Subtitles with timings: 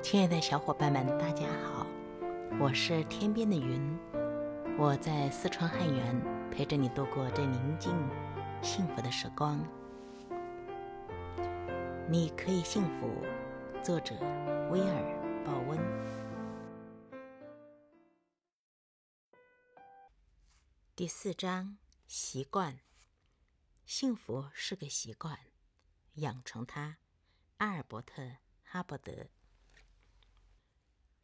[0.00, 1.84] 亲爱的小伙伴们，大家好，
[2.60, 3.98] 我是天边的云，
[4.78, 7.92] 我在四川汉源陪着你度过这宁静、
[8.62, 9.58] 幸福的时光。
[12.08, 13.10] 你可以幸福。
[13.82, 14.14] 作者：
[14.70, 15.78] 威尔·鲍温。
[20.94, 21.76] 第四章：
[22.06, 22.78] 习惯。
[23.84, 25.38] 幸福是个习惯，
[26.14, 26.98] 养成它。
[27.58, 28.22] 阿尔伯特·
[28.62, 29.12] 哈伯德。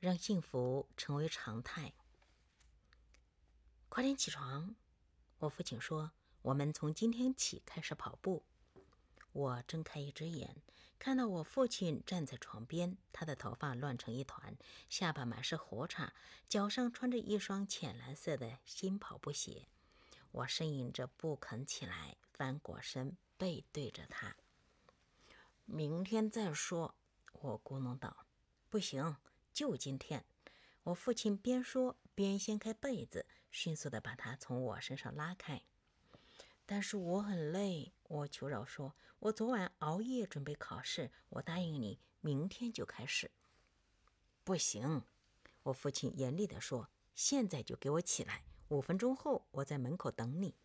[0.04, 1.94] 让幸福成为常态。
[3.88, 4.74] 快点起床！
[5.38, 6.12] 我父亲说
[6.42, 8.42] ：“我们从今天起开始跑步。”
[9.32, 10.60] 我睁开一只眼，
[10.98, 14.54] 看到我父亲站在床边，他的头发乱成一团，
[14.90, 16.12] 下巴满是胡茬，
[16.50, 19.68] 脚上穿着一双浅蓝色的新跑步鞋。
[20.32, 24.36] 我呻吟着不肯起来，翻过身背对着他。
[25.64, 26.94] 明天再说，
[27.32, 28.26] 我咕哝道
[28.68, 29.16] ：“不行。”
[29.54, 30.24] 就今天，
[30.82, 35.62] 我父亲边说边掀开被子，迅速地把它从我身上拉开。
[36.66, 43.30] 但是我很累，我求饶说：“我昨晚熬夜准备考试，我答应你，明天就开始。”
[44.42, 45.04] 不行，
[45.62, 50.56] 我父亲严厉地说：“现在就给我起来，五分钟后我在门口等你。”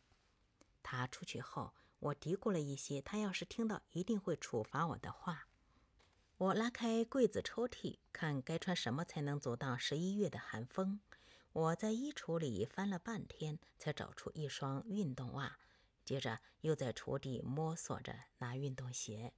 [0.82, 5.49] 他出去后，我嘀咕了一些他要是听到一定会处罚我的话。
[6.40, 11.02] 我拉开柜子抽屉，看该穿什么才能阻挡十一月的寒风。
[11.52, 15.60] 我在衣橱里翻了半天，才找出一双运动袜，
[16.06, 19.34] 接着又在橱底摸索着拿运动鞋。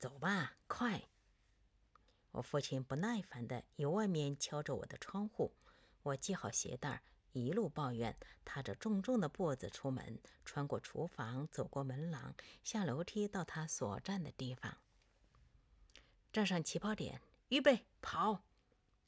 [0.00, 1.08] 走吧，快！
[2.32, 5.54] 我父亲不耐烦地由外面敲着我的窗户。
[6.02, 14.78] 我系好鞋带，一路抱怨，踏着重重的步子出门，穿过厨房，走过门廊，下楼梯到他所站的地方。
[16.36, 18.42] 站上起跑点，预备跑！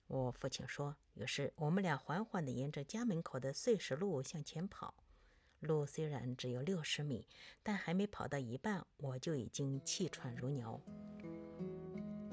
[0.07, 0.97] 我父亲说。
[1.13, 4.95] 于是我们俩缓缓地沿着家门口的碎石路向前跑。
[5.61, 7.29] 路虽然只有六十米，
[7.63, 10.81] 但还没跑到一半，我就已经气喘如牛。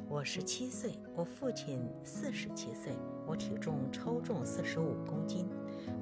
[0.08, 2.96] 我十七岁，我父亲四十七岁，
[3.28, 5.46] 我体重超重四十五公斤，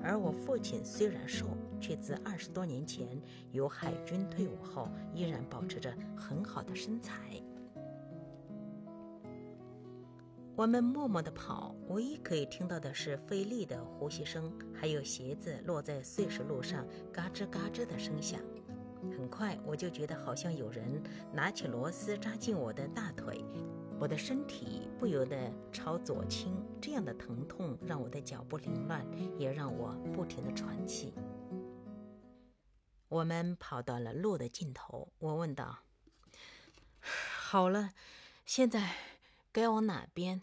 [0.03, 3.19] 而我父亲虽然瘦，却自二十多年前
[3.53, 7.41] 由海军退伍后，依然保持着很好的身材。
[10.55, 18.39] 我们默默地跑，唯一可以听到的是费力的呼吸声，还有鞋子落在碎石路上嘎吱嘎吱的声响。
[19.17, 21.01] 很快，我就觉得好像有人
[21.33, 23.43] 拿起螺丝扎进我的大腿，
[23.99, 26.55] 我的身体不由得朝左倾。
[26.79, 29.03] 这样的疼痛让我的脚步凌乱，
[29.39, 31.15] 也让我不停地喘气。
[33.09, 35.79] 我们跑到了路的尽头，我问道
[37.01, 37.89] ：“好了，
[38.45, 38.93] 现在？”
[39.53, 40.41] 该往哪边？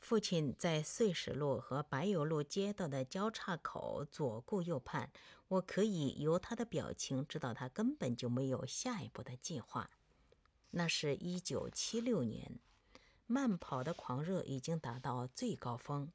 [0.00, 5.12] 父亲在碎石路和柏油路街道的交叉口左顾右盼，
[5.46, 9.88] 我可以由他的表情知道他根本就没有下一步的计划。
[10.72, 12.58] 那是一九七六年，
[13.28, 16.10] 慢跑的狂热已经达到最高峰，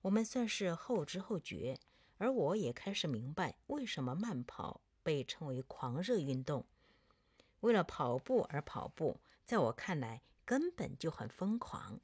[0.00, 1.78] 我们算是后知后觉，
[2.18, 6.66] 而我也开始明白为什么慢跑被称为狂热运动。
[7.60, 10.22] 为了跑步而跑步，在我看来。
[10.44, 12.00] 根本就很疯狂。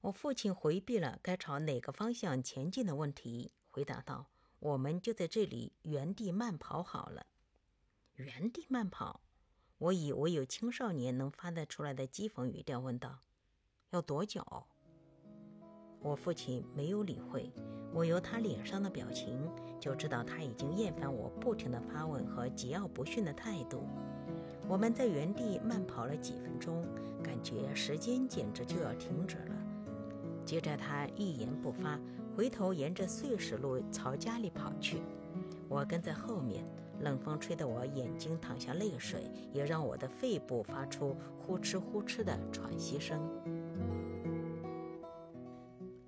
[0.00, 4.26] 我父亲回避了该朝哪个方向前进的问题，回答道
[4.58, 7.26] ：“我们就在这里原地慢跑好了。”
[8.16, 9.20] 原地慢跑？
[9.78, 13.20] 我以为有青少年能发得出来的讥讽语调问道
[13.90, 14.44] ：“要多久？”
[16.00, 17.52] 我父亲没有理会，
[17.94, 19.48] 我由他脸上的表情
[19.80, 23.86] 就知道他已经厌烦我不停的发问和桀骜不驯的态度。
[24.68, 26.82] 我们在原地慢跑了几分钟，
[27.22, 29.56] 感觉时间简直就要停止了。
[30.44, 32.00] 接着他一言不发，
[32.34, 35.02] 回头沿着碎石路朝家里跑去。
[35.68, 36.64] 我跟在后面，
[37.00, 43.20] 冷风吹得我眼睛淌下泪水，也让我的肺部发出呼哧呼哧的喘息声。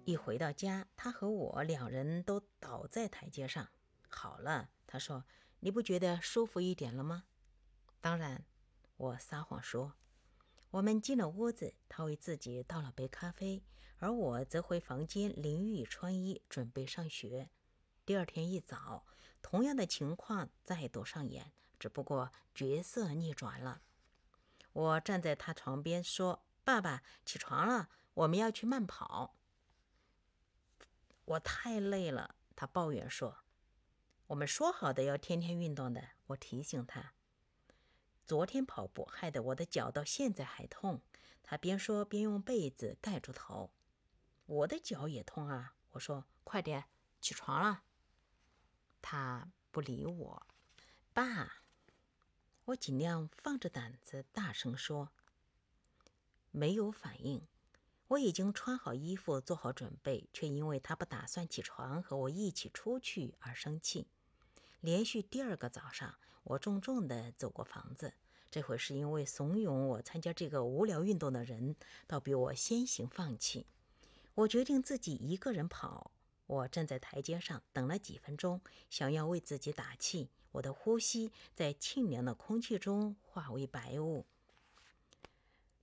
[0.04, 3.68] 一回到家，他和我两人都倒在台阶上。
[4.08, 5.24] 好了，他说
[5.60, 7.24] ：“你不觉得舒服一点了吗？”
[8.04, 8.44] 当然，
[8.98, 9.94] 我撒谎说。
[10.72, 13.64] 我们进了屋子，他为自己倒了杯咖啡，
[13.96, 17.48] 而我则回房间淋浴穿衣，准备上学。
[18.04, 19.06] 第二天一早，
[19.40, 23.80] 同样的情况再度上演，只不过角色逆转了。
[24.74, 29.38] 我站在他床边说：“爸爸，起床了，我们要去慢跑。”
[31.24, 33.38] 我太累了，他抱怨说
[34.28, 37.14] ：“我们说好的要天天运动的。”我提醒他。
[38.26, 41.02] 昨天跑步害得我的脚到现在还痛。
[41.42, 43.70] 他边说边用被子盖住头。
[44.46, 45.74] 我的脚也痛啊！
[45.90, 46.84] 我说：“快点
[47.20, 47.82] 起床了。”
[49.02, 50.46] 他不理我。
[51.12, 51.62] 爸，
[52.64, 55.12] 我尽量放着胆子大声说。
[56.50, 57.46] 没有反应。
[58.08, 64.08] 我已经穿好衣服，做好准备，却因为他不打算起床和我一起出去而生气。
[64.84, 68.12] 连续第二个早上，我重重地走过房子。
[68.50, 71.74] 这回是因为怂恿我参加这个无聊运动的人，
[72.06, 73.66] 倒比我先行放弃。
[74.34, 76.10] 我决定自己一个人跑。
[76.46, 78.60] 我站在台阶上等了几分钟，
[78.90, 80.28] 想要为自己打气。
[80.52, 84.26] 我的呼吸在清凉的空气中化为白雾。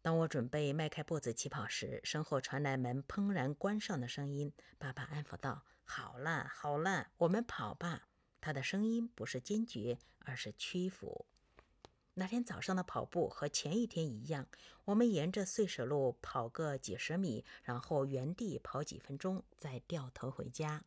[0.03, 4.53] 当我准备迈开步子起跑时，身后传来门砰然关上的声音。
[4.77, 8.09] 爸爸安抚道：“好了，好了，我们跑吧。”
[8.41, 11.25] 他的声音不是坚决，而是屈服。
[12.15, 14.45] 那天早上的跑步和前一天一样，
[14.83, 20.83] 我们沿着碎石路跑个几十米，然后原地跑几分钟，再掉头回家。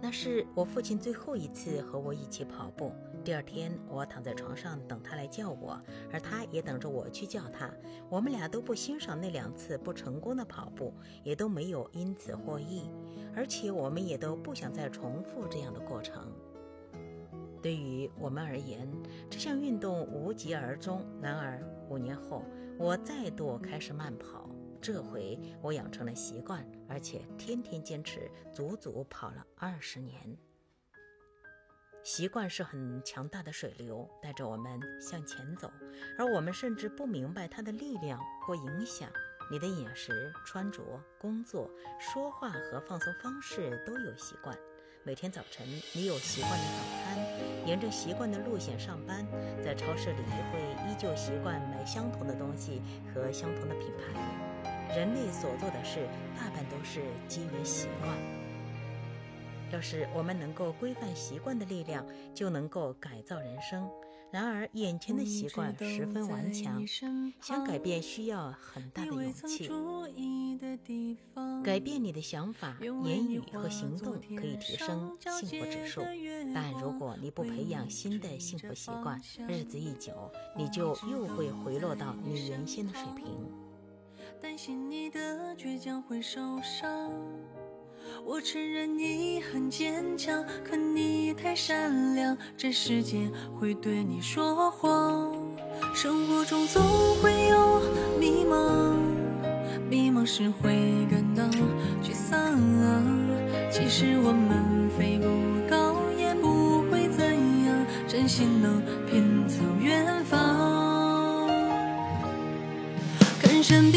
[0.00, 2.92] 那是我父亲最后一次和我一起跑步。
[3.24, 5.80] 第二天，我躺在床上等他来叫我，
[6.12, 7.68] 而他也等着我去叫他。
[8.08, 10.94] 我们俩都不欣赏那两次不成功的跑步，
[11.24, 12.82] 也都没有因此获益，
[13.34, 16.30] 而且我们也都不想再重复这样的过程。
[17.60, 18.88] 对于我们而言，
[19.28, 21.04] 这项运动无疾而终。
[21.20, 22.44] 然而，五年后，
[22.78, 24.45] 我再度开始慢跑。
[24.86, 30.38] 这回我养成了习惯，而且天天坚持，足足跑了二十年。
[32.04, 35.68] 习惯是很强大的水流，带着我们向前走，
[36.16, 39.10] 而我们甚至不明白它的力量或影响。
[39.50, 40.80] 你的饮食、穿着、
[41.18, 41.68] 工作、
[41.98, 44.56] 说话和放松方式都有习惯。
[45.02, 49.26] 每天早晨，你有习惯的早餐，沿着习惯的路线上班，
[49.64, 50.22] 在超市里
[50.52, 52.80] 会依旧习惯买相同的东西
[53.12, 54.75] 和相同的品牌。
[54.94, 56.06] 人类所做的事，
[56.38, 58.16] 大半都是基于习惯。
[59.72, 63.88] 要是我们能够规范习惯的力量，就能够改造人生。
[64.30, 66.84] 然而，眼前的习惯十分顽强，
[67.40, 69.70] 想改变需要很大的勇气。
[71.64, 76.00] 改变你的想法、言语和行动，可以提升幸福指数。
[76.54, 83.65] 但如果你不培养新的幸福习惯，日子一久，你就又会回落到你原先的水平。
[84.42, 85.18] 担心你的
[85.56, 87.10] 倔强会受伤，
[88.24, 95.32] 我承认你很坚强，可你太善良，这世界会对你说谎。
[95.94, 96.82] 生活中总
[97.22, 97.80] 会有
[98.20, 98.94] 迷茫，
[99.88, 101.44] 迷茫时会感到
[102.02, 102.58] 沮丧。
[103.70, 105.26] 其实我们飞不
[105.68, 107.24] 高，也不会怎
[107.64, 111.46] 样，真心能拼凑远方。
[113.40, 113.95] 看身边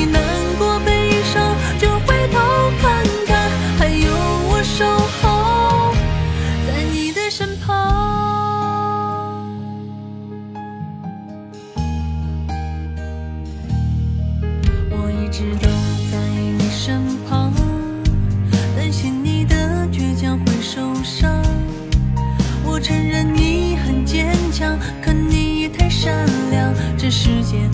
[0.00, 0.22] 你难
[0.58, 2.38] 过悲伤，就回头
[2.80, 4.10] 看看，还有
[4.48, 4.86] 我守
[5.20, 5.94] 候
[6.66, 7.76] 在你的身旁。
[14.90, 15.68] 我一直都
[16.10, 16.16] 在
[16.56, 17.52] 你身旁，
[18.74, 21.42] 担心你的倔强会受伤。
[22.64, 26.72] 我承认你很坚强，可你也太善良。
[26.96, 27.68] 这世界。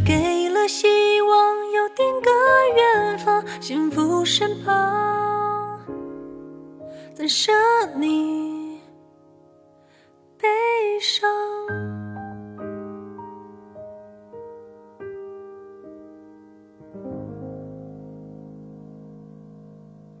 [0.00, 2.30] 给了希望又定格
[2.76, 5.80] 远方幸福身旁
[7.14, 7.52] 怎舍
[7.96, 8.80] 你
[10.38, 10.48] 悲
[11.00, 11.97] 伤。